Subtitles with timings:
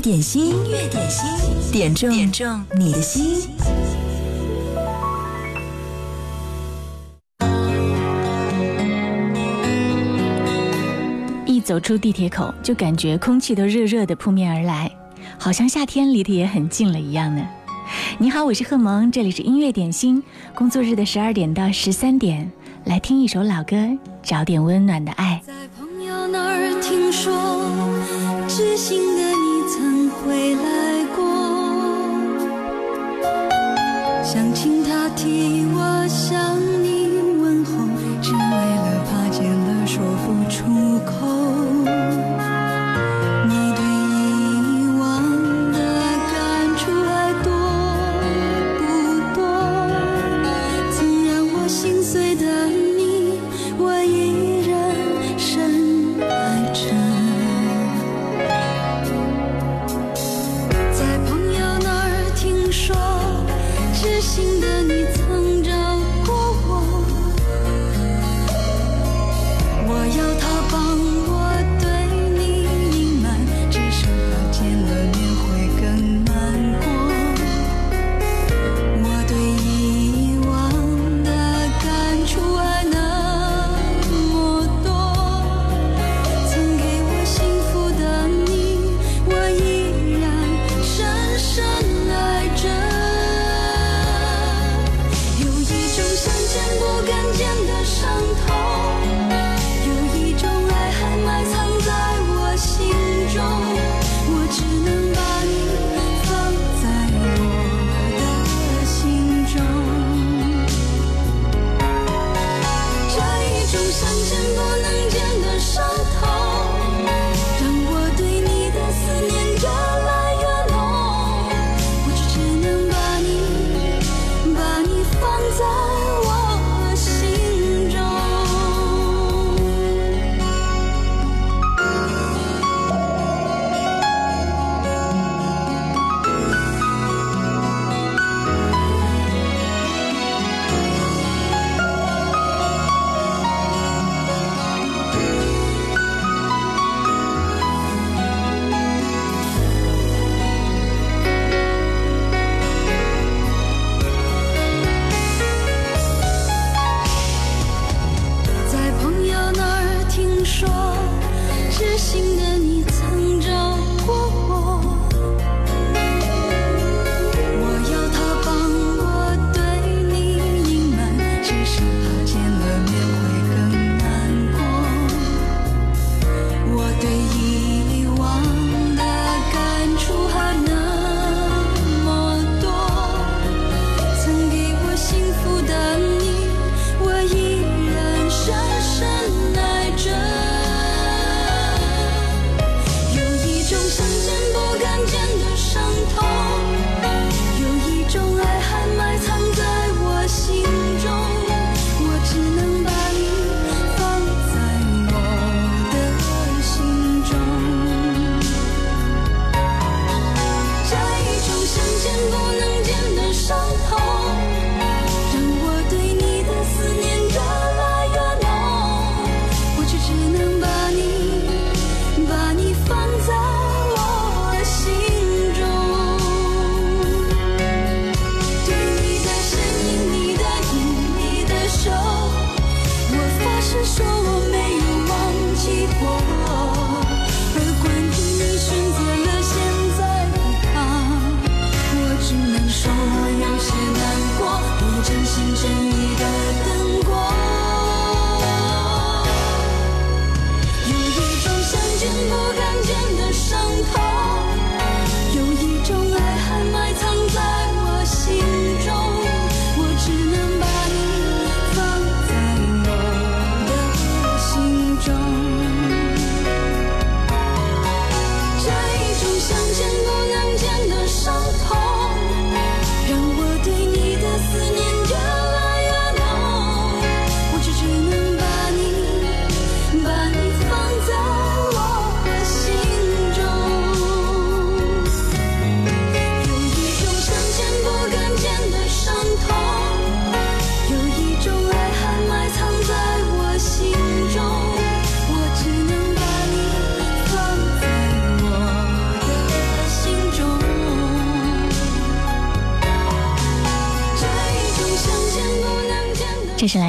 [0.00, 3.48] 点心，音乐点心，点中点中你的心。
[11.46, 14.90] 一走出地铁口，就感觉空气都热热的扑面而来，
[15.38, 17.42] 好像夏天离得也很近了一样呢。
[18.18, 20.22] 你好，我是贺萌，这里是音乐点心，
[20.54, 22.48] 工作日的十二点到十三点，
[22.84, 23.76] 来听一首老歌，
[24.22, 25.42] 找点温暖的爱。
[25.44, 27.32] 在朋友那儿听说，
[28.46, 29.17] 知心
[34.30, 36.97] 想请他替我想你。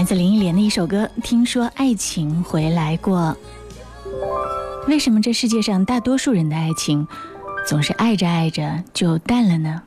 [0.10, 1.08] 自林忆莲的一首歌。
[1.22, 3.38] 听说爱情回来过，
[4.88, 7.08] 为什么这世界上大多数人的爱情
[7.68, 9.84] 总是爱着爱着就淡了呢？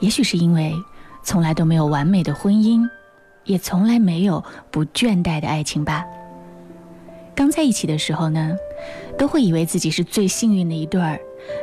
[0.00, 0.74] 也许是因为
[1.22, 2.84] 从来都没有完美的婚姻，
[3.44, 4.42] 也从来没有
[4.72, 6.04] 不倦怠的爱情吧。
[7.32, 8.56] 刚在一起的时候呢，
[9.16, 11.20] 都会以为自己是最幸运的一对儿，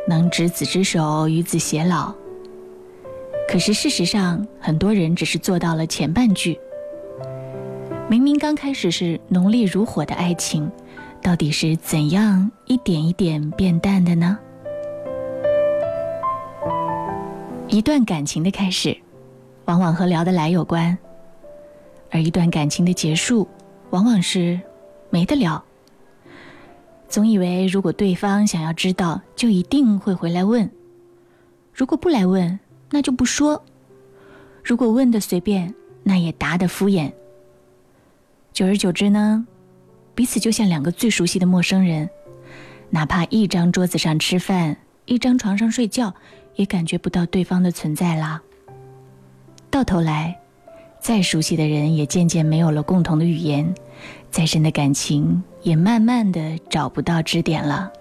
[0.07, 2.15] 能执子之手，与子偕老。
[3.50, 6.57] 可是事实上，很多人只是做到了前半句。
[8.09, 10.71] 明明刚开始是浓烈如火的爱情，
[11.21, 14.39] 到底是怎样一点一点变淡的呢？
[17.68, 18.95] 一段感情的开始，
[19.65, 20.98] 往往和聊得来有关；
[22.09, 23.45] 而一段感情的结束，
[23.89, 24.57] 往往是
[25.09, 25.62] 没得聊。
[27.09, 30.65] 总以为如果对方想要知道，就一定会回来问；
[31.74, 32.57] 如果不来问，
[32.89, 33.62] 那就不说；
[34.63, 37.12] 如果问的随便，那也答的敷衍。
[38.57, 39.45] 久而久之呢，
[40.15, 42.09] 彼此就像两个最熟悉的陌生人，
[42.89, 44.75] 哪怕一张桌子上吃饭，
[45.06, 46.12] 一张床上睡觉，
[46.56, 48.42] 也感觉不到对方的存在啦。
[49.69, 50.36] 到头来，
[51.00, 53.75] 再熟悉的人也渐渐没有了共同的语言，
[54.31, 57.92] 再深的感情也慢慢的找不到支点了。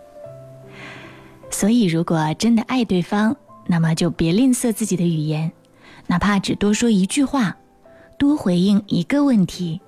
[1.50, 3.36] 所以，如果真的爱对方，
[3.66, 5.52] 那么就别吝啬自己的语言，
[6.06, 7.58] 哪怕只多说一句话，
[8.18, 9.82] 多回应一个问题。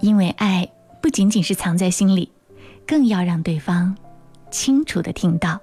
[0.00, 0.68] 因为爱
[1.00, 2.30] 不仅仅是藏在心里，
[2.86, 3.96] 更要让对方
[4.50, 5.60] 清楚的听到。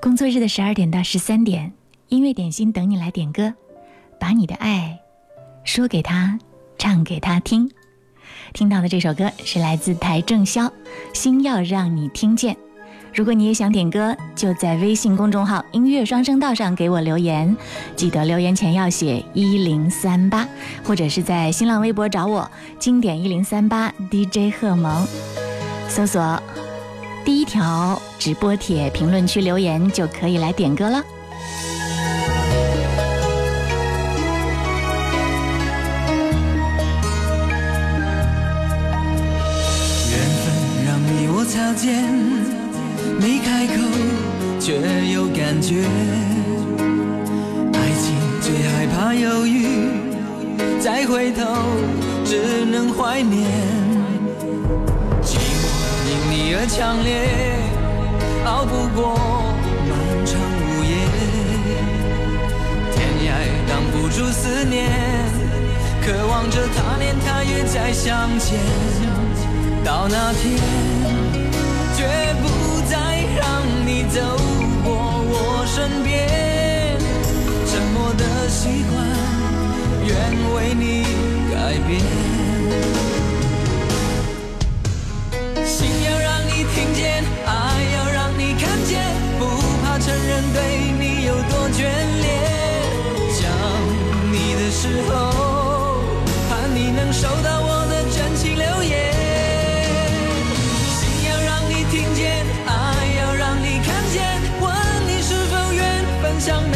[0.00, 1.72] 工作日的十二点到十三点，
[2.08, 3.54] 音乐点心等你来点歌，
[4.20, 5.00] 把你的爱
[5.64, 6.38] 说给他，
[6.78, 7.70] 唱给他听。
[8.52, 10.62] 听到的这首歌是来自邰正宵，
[11.12, 12.54] 《心要让你听见》。
[13.16, 17.56] 如果你也想点歌，就在微信公众号“音乐双声道”上给我留言，
[17.96, 20.46] 记得留言前要写一零三八，
[20.84, 25.08] 或者是在新浪微博找我“经典一零三八 DJ 贺萌”，
[25.88, 26.42] 搜索
[27.24, 31.02] 第一条直播帖评论区留言就可以来点歌了。
[40.10, 42.35] 缘分让你我擦肩。
[43.20, 43.72] 没开口，
[44.60, 44.74] 却
[45.12, 45.82] 有感觉。
[47.72, 49.66] 爱情最害怕犹豫，
[50.80, 51.42] 再回头
[52.24, 53.46] 只能怀念。
[55.22, 55.64] 寂寞
[56.06, 57.56] 因你而强烈，
[58.44, 59.16] 熬不过
[59.88, 59.90] 漫
[60.26, 60.94] 长午夜。
[62.92, 63.28] 天涯
[63.68, 64.90] 挡不住思念，
[66.04, 68.58] 渴望着他年他月再相见。
[69.84, 70.58] 到那天，
[80.56, 81.04] 为你
[81.52, 82.00] 改变。
[85.66, 87.50] 心要让你听见，爱
[87.94, 89.04] 要让你看见，
[89.38, 89.44] 不
[89.82, 90.58] 怕承认对
[90.98, 91.84] 你有多眷
[92.22, 92.24] 恋。
[93.32, 93.38] 想
[94.32, 95.12] 你的时候，
[96.48, 98.94] 盼你能收到我的真情留言。
[100.96, 102.24] 心要让你听见。
[106.38, 106.75] 像每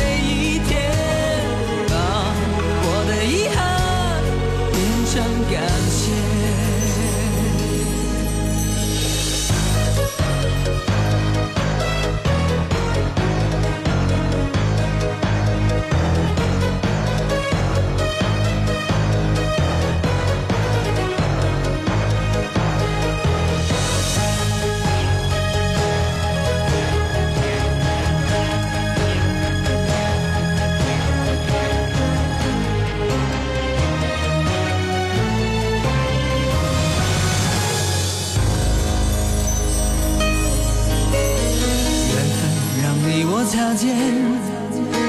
[43.75, 43.97] 见，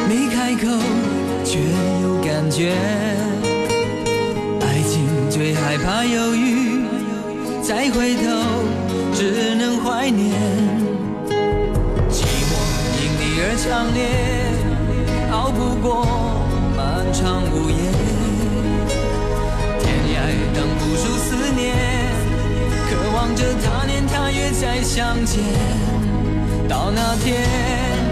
[0.07, 0.67] 没开口，
[1.43, 1.59] 却
[2.01, 2.73] 有感觉。
[4.61, 6.85] 爱情最害怕犹豫，
[7.61, 8.21] 再回头
[9.13, 10.31] 只能怀念。
[12.09, 12.51] 寂寞
[12.97, 13.99] 因你而强烈，
[15.31, 16.05] 熬不过
[16.77, 17.75] 漫长午夜。
[19.79, 20.15] 天涯
[20.55, 21.75] 挡不住思念，
[22.89, 25.41] 渴望着他年他月再相见。
[26.69, 28.10] 到那天。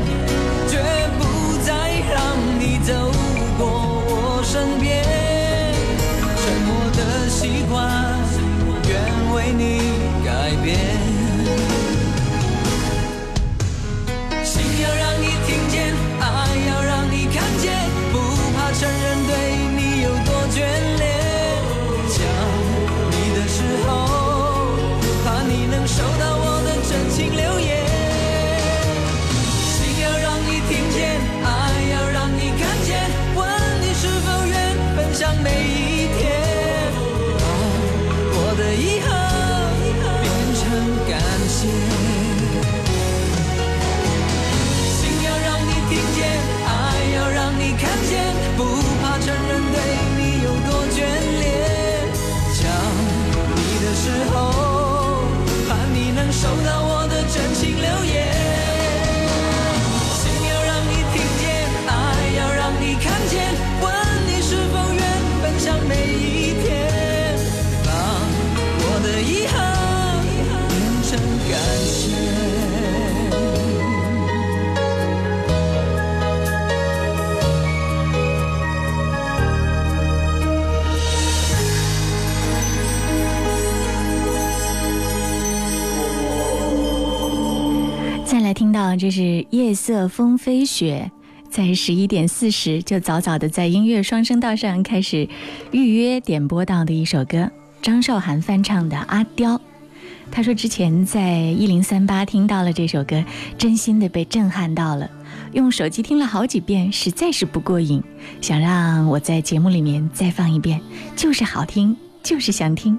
[0.70, 0.78] 绝
[1.18, 1.72] 不再
[2.14, 2.94] 让你走
[3.58, 5.04] 过我身边，
[6.38, 7.76] 沉默的习惯，
[8.68, 8.92] 我愿
[9.34, 9.82] 为你
[10.24, 10.30] 改
[10.64, 10.78] 变，
[14.46, 16.24] 心要让你听见，爱
[16.70, 17.74] 要让你看见，
[18.14, 18.16] 不
[18.56, 19.32] 怕承认对
[19.76, 20.58] 你有多眷
[21.00, 21.04] 恋，
[22.08, 22.18] 想
[23.10, 23.58] 你的时
[23.88, 23.90] 候，
[25.26, 26.39] 怕你能收到。
[88.80, 91.12] 到这是夜色风飞雪，
[91.50, 95.28] 在十一点四十就早早的在音乐双声道上开始
[95.72, 99.58] 预约点播到的一首歌，张韶涵翻唱的《阿刁》。
[100.32, 103.22] 他说之前在一零三八听到了这首歌，
[103.58, 105.12] 真心的被震撼到了，
[105.52, 108.02] 用手机听了好几遍，实在是不过瘾，
[108.40, 110.80] 想让我在节目里面再放一遍，
[111.18, 112.98] 就是好听，就是想听。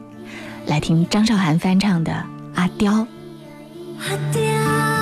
[0.67, 2.13] 来听张韶涵翻唱的
[2.55, 2.93] 《阿刁》。
[3.99, 5.00] 阿刁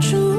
[0.00, 0.37] 住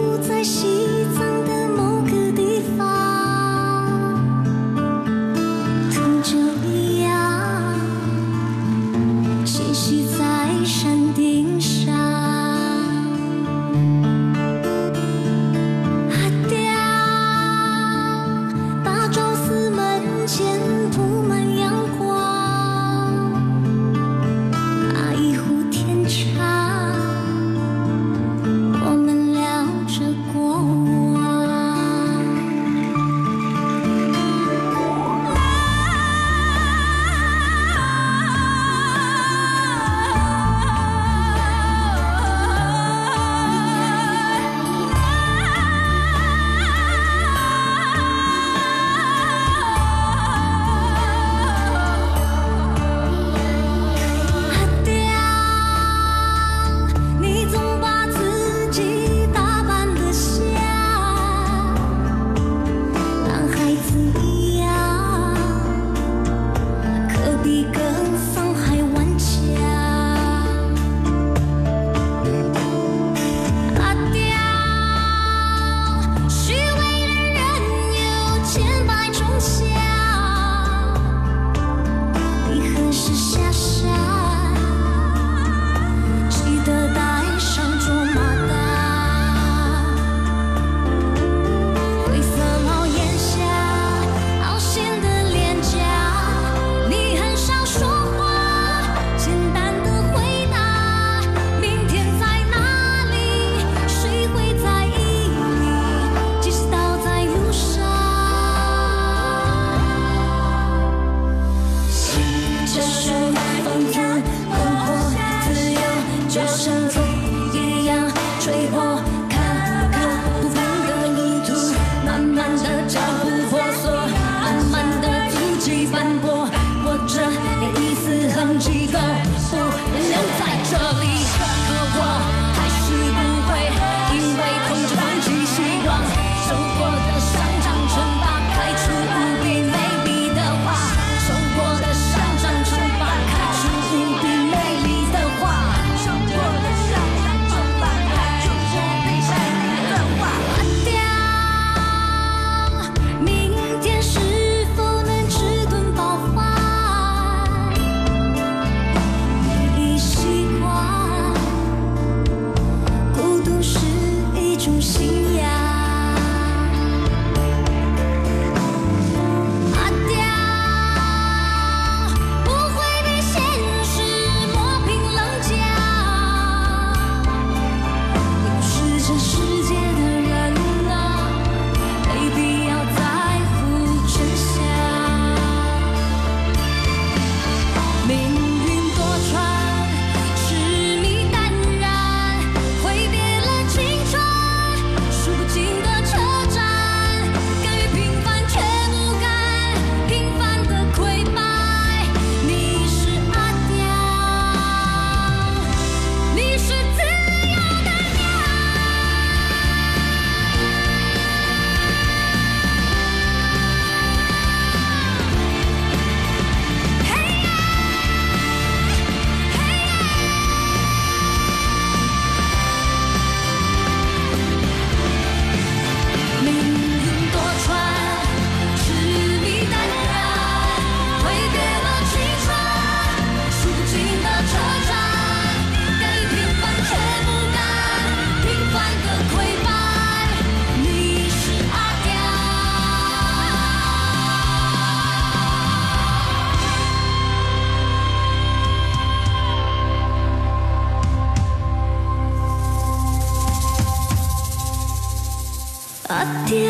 [256.45, 256.68] 天。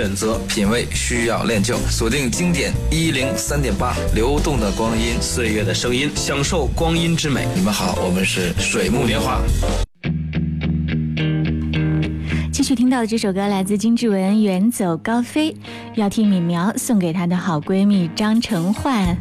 [0.00, 1.76] 选择，品味需要练就。
[1.90, 7.46] 锁定经典一零三点八，流动的光阴，岁月的声音，享受光阴之美。
[7.54, 9.42] 你们好，我们是水木年华。
[12.50, 15.52] 继续听到的这首歌来自金志文，《远走高飞》，
[15.96, 19.14] 要替敏苗送给她的好闺蜜张成焕。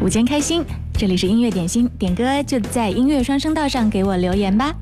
[0.00, 0.62] 午间开心，
[0.96, 4.72] 这里是音乐点心，点歌就在音乐双声道上给我留言吧。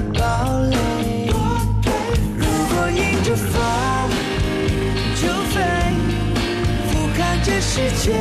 [0.00, 0.76] 堡垒。
[2.36, 3.52] 如果迎着风
[5.14, 5.54] 就飞，
[6.88, 8.14] 俯瞰这世界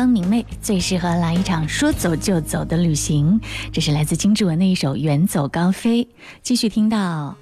[0.00, 3.38] 光明媚，最适合来一场说走就走的旅行。
[3.70, 6.04] 这是来自金志文的一首《远走高飞》。
[6.42, 7.36] 继续听到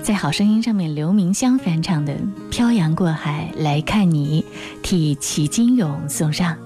[0.00, 2.12] 在好声音上面刘明湘翻唱的
[2.52, 4.42] 《漂洋过海来看你》，
[4.80, 6.56] 替齐金勇送上。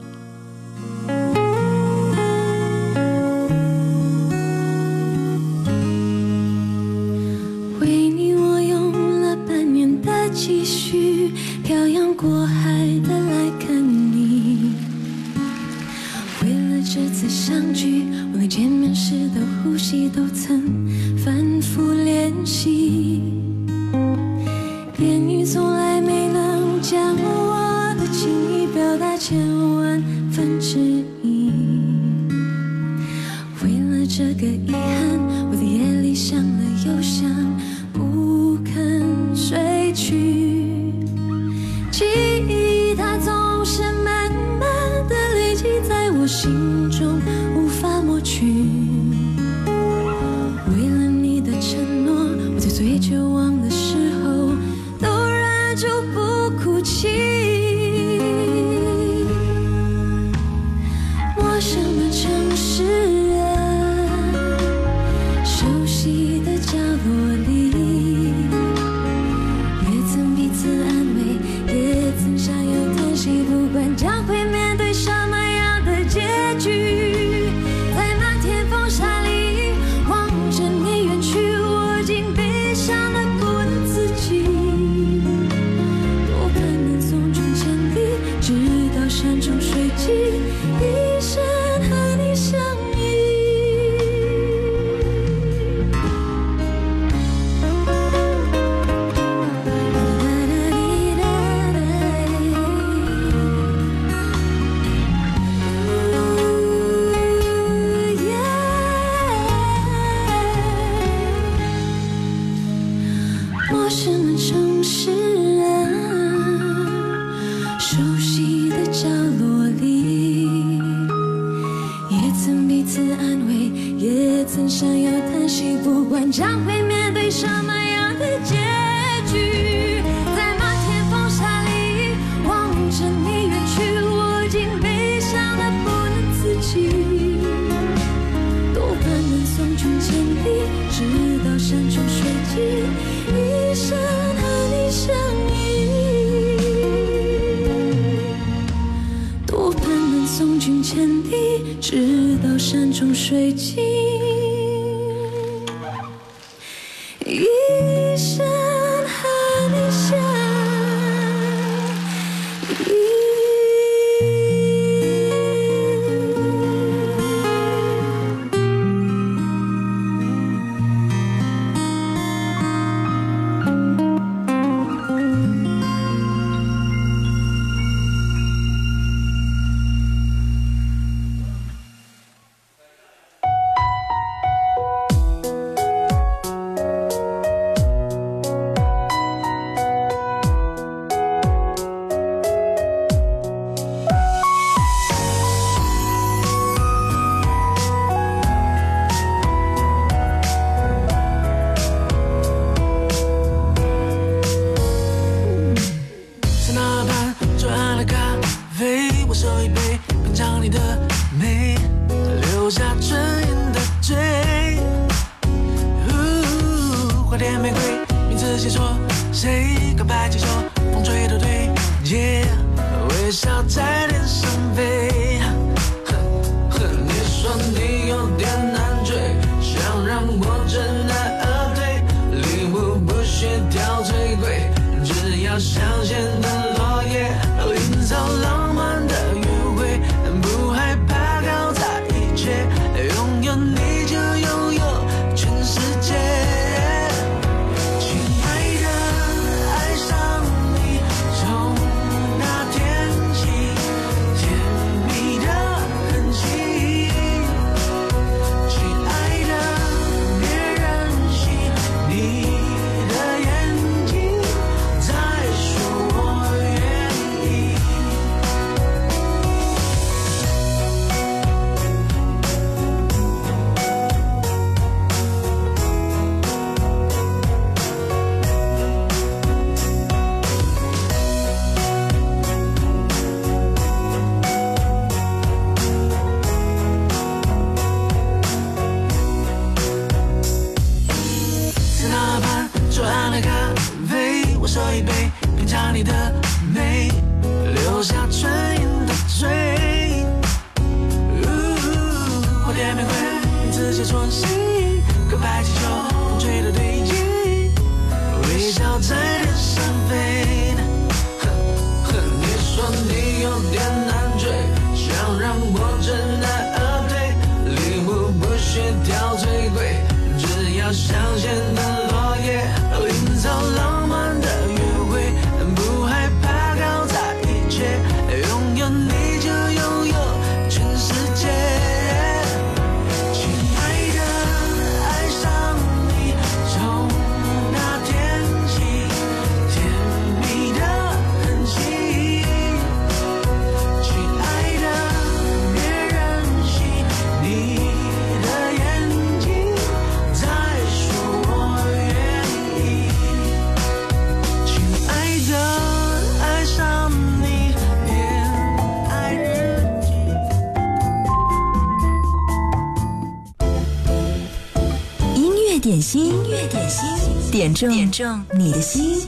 [367.87, 369.19] 点中你的心。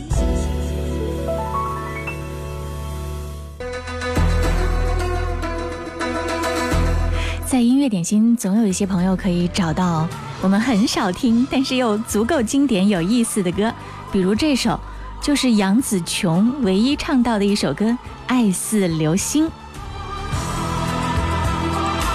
[7.47, 10.09] 在音乐点心总有一些朋友可以找到
[10.43, 13.73] 我们很少听但是又足够经典有意思的歌
[14.11, 14.79] 比如这首
[15.23, 19.49] 就是杨紫琼唯一唱到的一首歌爱似流星。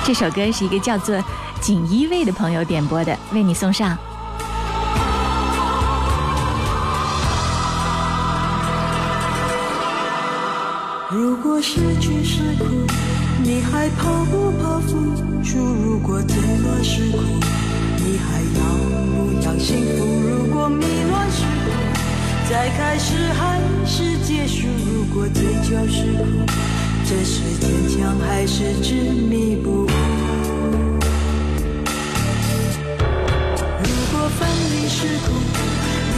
[0.04, 1.24] 这首歌是一个叫做
[1.62, 3.98] 锦衣卫的朋友点播的为你送上。
[11.56, 12.66] 果失去是苦
[13.42, 14.98] 你还怕不怕付
[15.42, 17.18] 出如果坠落是苦
[17.98, 18.60] 你还要
[19.16, 21.72] 不要幸福如果迷乱是苦
[22.50, 26.26] 再开始还是结束如果追求是苦
[27.06, 29.88] 这是坚强还是执迷不悟
[33.80, 35.32] 如果分离是苦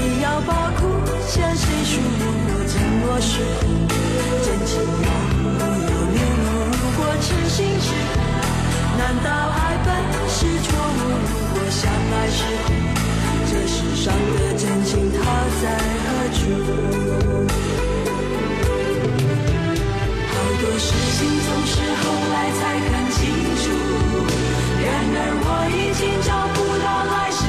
[0.02, 0.88] 你要把苦
[1.28, 3.98] 向谁诉如果承诺是苦
[4.44, 5.27] 真情要
[7.10, 7.90] 我痴心是
[9.00, 9.88] 难道爱本
[10.28, 12.68] 是错误如果相爱是苦
[13.48, 15.18] 这世上的真情它
[15.62, 15.66] 在
[16.04, 16.40] 何处
[20.28, 23.18] 好多事情总是后来才看清
[23.56, 23.66] 楚
[24.84, 25.18] 然而
[25.48, 27.40] 我已经找不到来时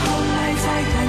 [0.00, 1.07] 后来才懂。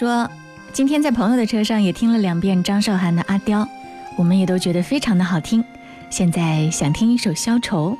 [0.00, 0.30] 说，
[0.72, 3.62] 今天在朋友的车上也听了两遍张韶涵的《阿刁》，
[4.16, 5.62] 我们也都觉得非常的好听。
[6.08, 7.90] 现在想听一首《消愁》，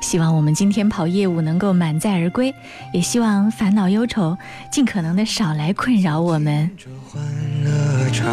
[0.00, 2.54] 希望我们今天跑业务能够满载而归，
[2.94, 4.38] 也希望烦恼忧愁
[4.70, 6.70] 尽可能的少来困扰我们。
[7.10, 7.20] 欢
[7.64, 8.32] 乐场，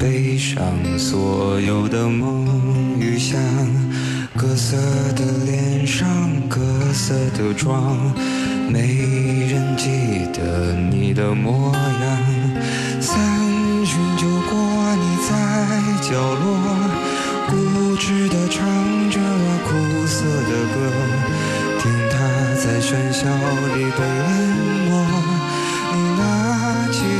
[0.00, 0.60] 悲伤
[0.98, 3.38] 所有的梦与想。
[4.36, 4.76] 各色
[5.14, 6.06] 的脸上，
[6.46, 6.60] 各
[6.92, 7.96] 色的妆，
[8.68, 13.00] 没人记得你的模样。
[13.00, 13.16] 三
[13.86, 15.30] 巡酒过，你在
[16.02, 16.46] 角落，
[17.48, 18.66] 固执地唱
[19.10, 19.18] 着
[19.64, 20.76] 苦涩的歌，
[21.80, 22.14] 听它
[22.62, 23.24] 在喧嚣
[23.74, 24.28] 里被淹
[24.84, 24.85] 没。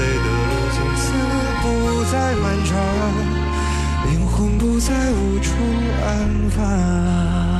[0.00, 1.12] 北的路从此
[1.60, 1.64] 不
[2.10, 2.72] 再漫长，
[4.10, 5.52] 灵魂不再无处
[6.02, 6.08] 安
[6.56, 7.59] 放。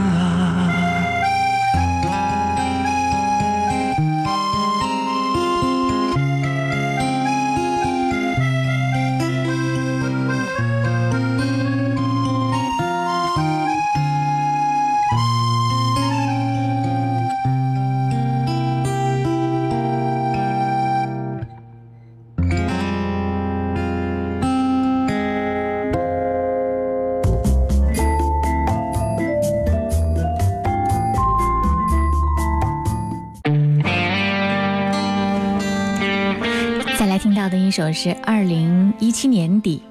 [37.81, 39.81] 首是二零一七年底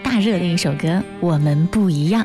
[0.00, 0.88] 大热的一首歌
[1.18, 2.22] 《我们不一样》。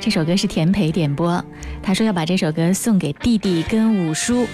[0.00, 1.44] 这首歌是田培点播，
[1.82, 4.46] 他说要把这首歌送给弟弟跟五叔。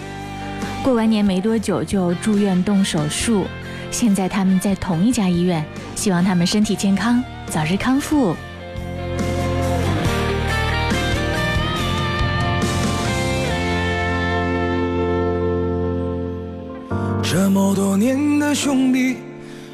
[0.83, 3.45] 过完年没多久就住院动手术，
[3.93, 8.35] 现在他们在同一家医院，希望他们身体健康，早日康复。
[17.23, 19.17] 这么多年的兄弟，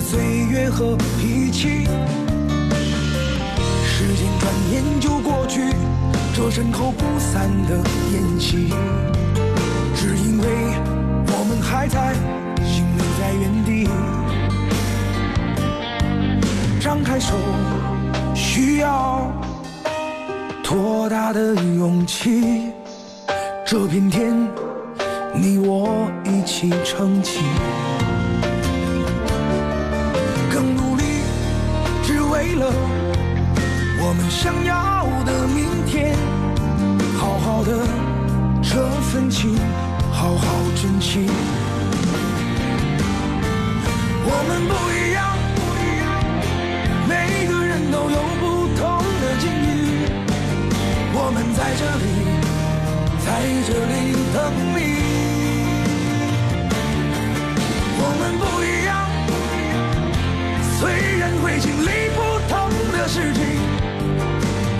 [0.00, 0.18] 岁
[0.50, 1.84] 月和脾气，
[3.84, 5.60] 时间转眼就过去，
[6.34, 7.76] 这身后不散的
[8.12, 8.72] 宴席，
[9.94, 10.46] 只因为
[11.26, 12.14] 我们还在，
[12.64, 13.88] 心留在原地。
[16.80, 17.34] 张开手，
[18.34, 19.30] 需要
[20.62, 22.72] 多大的勇气？
[23.66, 24.34] 这片天，
[25.34, 27.40] 你我一起撑起。
[34.40, 36.14] 想要的明天。
[37.18, 37.72] 好好的
[38.62, 39.58] 这份情，
[40.12, 41.26] 好好珍惜。
[44.30, 45.26] 我们不一样，
[45.56, 46.06] 不一样
[47.08, 47.12] 每
[47.48, 50.06] 个人都有不同的境遇。
[51.14, 52.06] 我们在这里，
[53.26, 53.26] 在
[53.66, 53.92] 这里
[54.32, 54.36] 等
[54.76, 54.78] 你。
[58.00, 58.88] 我们不一样，
[60.78, 60.78] 虽
[61.18, 62.16] 然会经历不
[62.48, 62.54] 同
[62.92, 63.42] 的事情，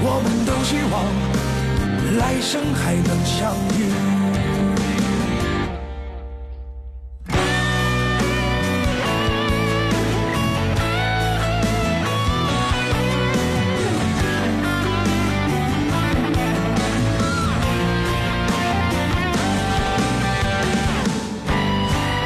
[0.01, 0.95] 我们都希望
[2.19, 3.81] 来生还能相遇。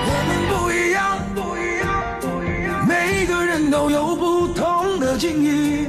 [0.05, 2.87] 我们不一样，不一样，不一样。
[2.87, 5.89] 每个人都有不同的境遇，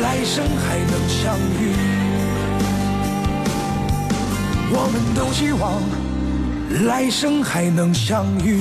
[0.00, 1.72] 来生还能相遇。
[4.76, 5.80] 我们都希望
[6.86, 8.58] 来生还能相遇。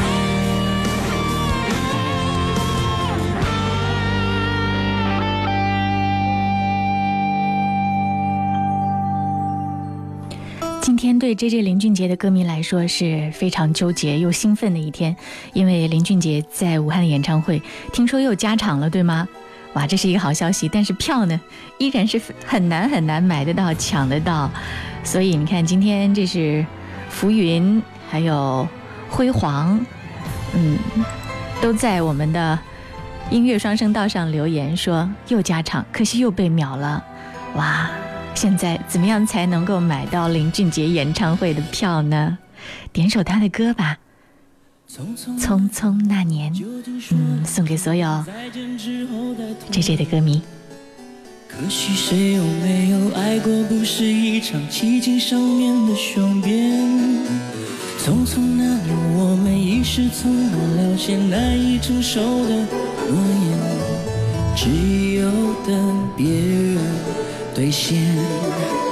[10.82, 15.16] 今天对 J J 林俊杰的歌迷来说是非常纠结又兴奋的一天，
[15.54, 17.62] 因为林俊杰在武汉的演唱会
[17.92, 19.28] 听说又加场了，对吗？
[19.74, 21.40] 哇，这是一个好消息，但是票呢
[21.78, 24.50] 依然是很难很难买得到、抢得到，
[25.04, 26.66] 所以你看，今天这是
[27.10, 28.68] 浮云还有
[29.10, 29.80] 辉煌，
[30.56, 30.78] 嗯，
[31.62, 32.58] 都在我们的
[33.30, 37.04] 音乐双声道上留言说又加场，可惜又被秒了，
[37.56, 37.90] 哇！
[38.36, 42.36] 现在怎么样才能够买到林俊杰演唱会的票呢？
[42.92, 43.96] 点首他的歌吧，
[44.94, 46.54] 《匆匆那年》，
[47.12, 48.24] 嗯，送给所有
[49.72, 50.40] J J 的歌迷。
[51.48, 56.80] 可惜谁有没有爱过，不是一场奇迹上面的雄辩。
[58.00, 62.56] 匆匆那年，我们一时匆忙了些难以承受的
[63.10, 63.58] 诺言，
[64.56, 65.32] 只有
[65.66, 66.78] 等别人
[67.56, 68.83] 兑现。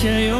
[0.00, 0.39] 匆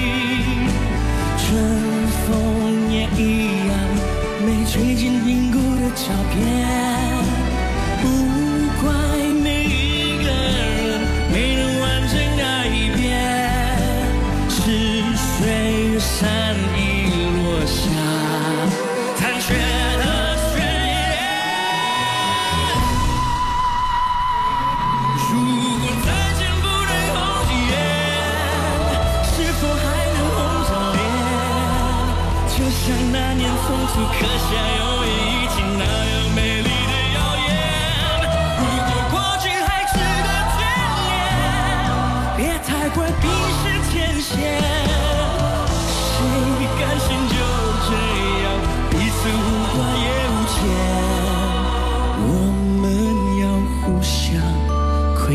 [3.17, 3.77] 一样
[4.45, 7.10] 没吹进凝固的照片。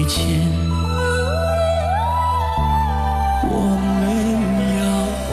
[0.06, 0.24] 亏欠，
[3.50, 3.54] 我
[3.98, 4.06] 们
[4.78, 4.82] 要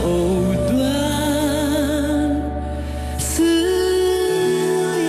[0.03, 0.05] 藕
[0.67, 0.71] 断
[3.19, 3.24] 丝
[4.97, 5.07] 连。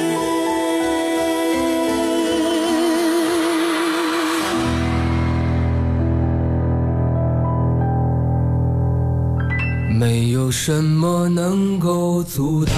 [9.99, 12.74] 没有什么能够阻挡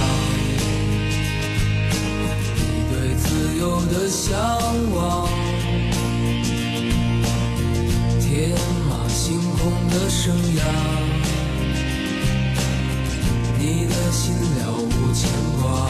[14.27, 15.87] 心了无牵挂，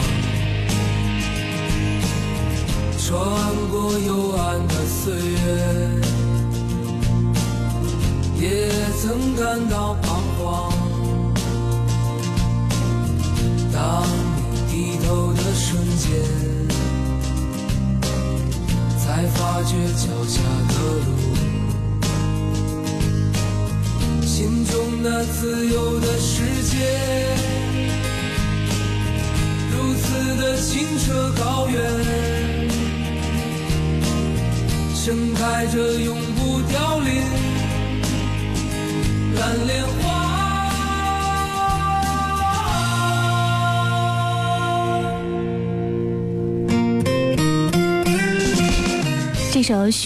[2.96, 3.10] 穿
[3.68, 5.36] 过幽暗的岁月，
[8.38, 8.46] 也
[9.02, 9.96] 曾感到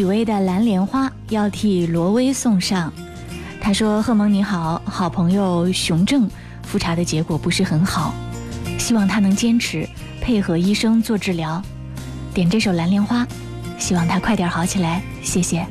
[0.03, 2.92] 许巍的《蓝莲花》要替罗威送上。
[3.61, 6.28] 他说：“贺蒙你好，好朋友熊正
[6.64, 8.12] 复查的结果不是很好，
[8.80, 9.88] 希望他能坚持
[10.20, 11.62] 配合医生做治疗。
[12.34, 13.24] 点这首《蓝莲花》，
[13.78, 15.64] 希望他快点好起来，谢谢。”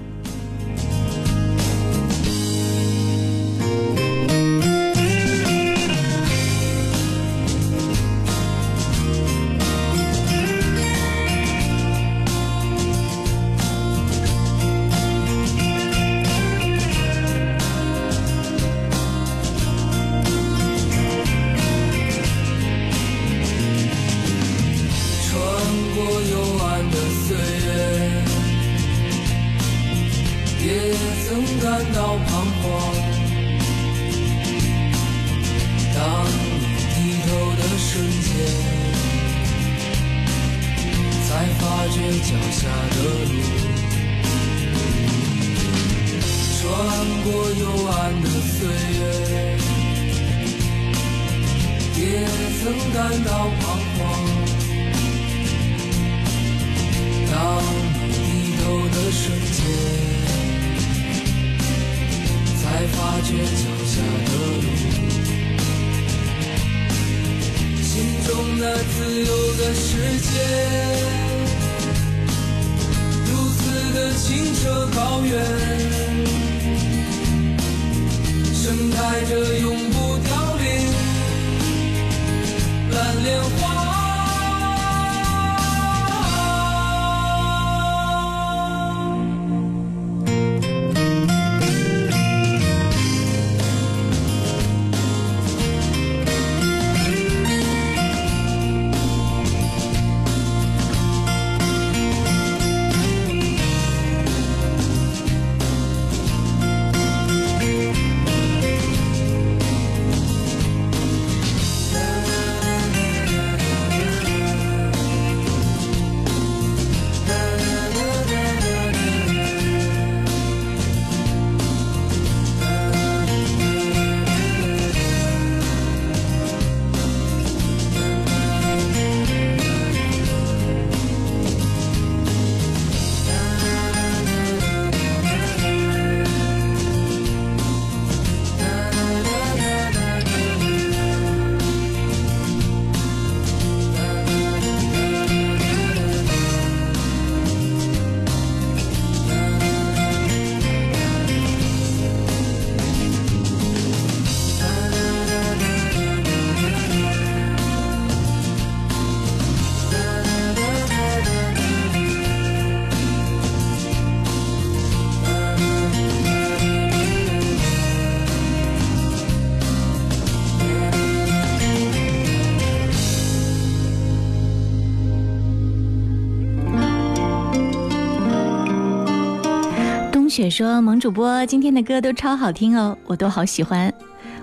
[180.32, 183.94] 雪说：“萌主播今天的歌都超好听哦，我都好喜欢。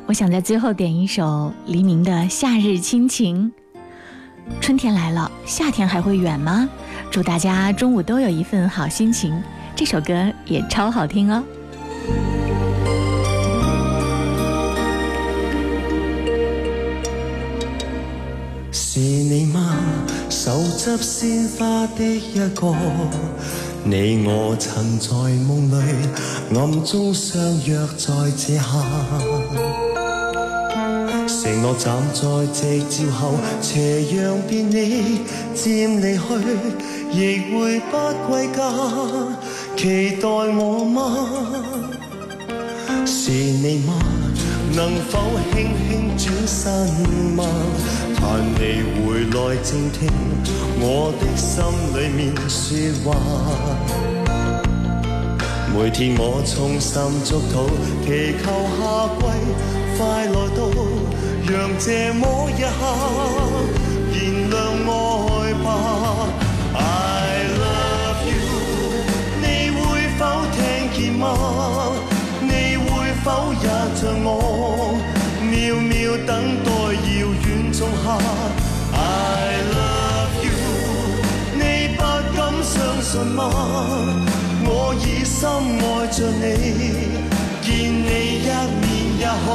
[0.05, 3.51] 我想在最后点一首黎明的《夏日亲情》。
[4.61, 6.68] 春天来了，夏天还会远吗？
[7.11, 9.43] 祝大家中午都有一份好心情。
[9.74, 11.43] 这首歌也超好听哦。”
[18.70, 19.74] 是你吗？
[20.28, 22.74] 手执鲜花的一个，
[23.91, 25.09] 你我曾在
[25.47, 25.74] 梦里
[26.55, 28.62] 暗中相约在这下，
[31.26, 32.20] 承诺站在
[32.53, 33.32] 夕照后，
[33.62, 35.22] 斜阳便你
[35.55, 36.22] 渐离去，
[37.12, 37.16] 亦
[37.51, 37.97] 会不
[38.28, 38.61] 归家，
[39.74, 41.26] 期待我吗？
[43.07, 43.95] 是你吗？
[44.75, 45.12] 能否
[45.53, 45.55] 轻
[45.89, 46.57] 轻转身
[47.35, 47.45] 吗？
[48.16, 48.21] 盼
[48.55, 48.61] 你
[49.01, 50.09] 回来静听
[50.81, 51.62] 我的心
[51.95, 52.57] 里面说
[53.05, 53.07] 话。
[55.75, 57.55] 每天我衷心祝祷，
[58.05, 58.07] 祈
[58.43, 58.45] 求
[58.79, 58.81] 夏
[59.14, 59.21] 季
[59.97, 60.59] 快来到，
[61.47, 62.81] 让这么一刻
[64.12, 64.16] 燃
[64.51, 64.55] 亮
[64.89, 64.91] 爱
[65.62, 65.66] 吧。
[66.75, 66.79] I
[67.62, 68.37] love you，
[69.41, 69.79] 你会
[70.19, 70.21] 否
[70.53, 70.59] 听
[70.93, 71.23] 见吗？
[72.41, 72.87] 你会
[73.23, 74.29] 否也像我，
[76.09, 78.19] 秒秒等待遥远仲夏
[78.95, 80.53] ？I love you，
[81.55, 81.61] 你
[81.97, 82.03] 不
[82.35, 83.43] 敢相信吗？
[84.65, 86.47] 我已深爱着你，
[87.61, 88.07] 见你
[88.41, 88.49] 一
[88.81, 88.89] 面
[89.19, 89.47] 也好，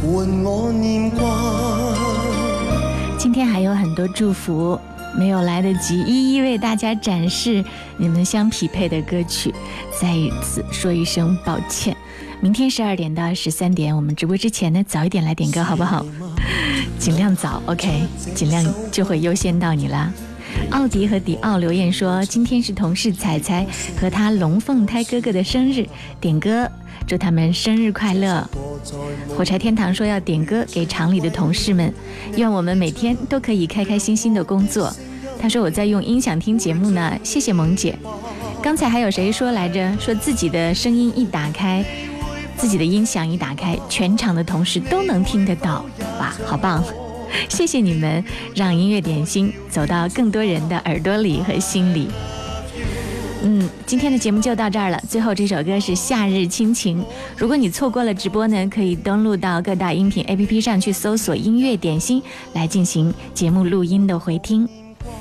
[0.00, 0.12] 换
[0.44, 1.20] 我念挂。
[3.18, 4.78] 今天还有很多祝福
[5.16, 7.64] 没有来得及一一为大家展示
[7.96, 9.52] 你们相匹配的歌曲，
[10.00, 11.96] 再一次说一声抱歉。
[12.42, 16.04] 明天十二点到十三点，我们直播之前呢，早一点来点歌好不好？
[16.98, 18.02] 尽量早，OK，
[18.34, 20.12] 尽量就会优先到你啦。
[20.72, 23.64] 奥迪和迪奥留言说，今天是同事彩彩
[23.96, 25.86] 和他龙凤胎哥哥的生日，
[26.20, 26.68] 点歌
[27.06, 28.44] 祝他们生日快乐。
[29.36, 31.94] 火柴天堂说要点歌给厂里的同事们，
[32.36, 34.92] 愿我们每天都可以开开心心的工作。
[35.40, 37.96] 他说我在用音响听节目呢，谢谢萌姐。
[38.60, 39.96] 刚才还有谁说来着？
[40.00, 41.84] 说自己的声音一打开，
[42.62, 45.84] 自己的音响一打开，全场的同事都能听得到，
[46.20, 46.80] 哇，好棒！
[47.50, 52.06] 谢谢你们，让音乐点心走到更多人的耳朵里和心里。
[53.42, 55.02] 嗯，今天的节目就到这儿了。
[55.08, 57.02] 最后这首歌是《夏日亲情》。
[57.36, 62.22] 如果你错过了直播呢，可以登录到各大音频 APP 上去搜索“音乐点心”
[62.54, 64.68] 来进行节目录音的回听。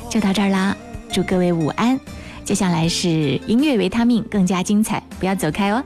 [0.07, 0.77] 就到这儿啦，
[1.11, 1.99] 祝各位午安。
[2.45, 5.83] 接下来是音乐维他命，更加精彩，不要走开哦。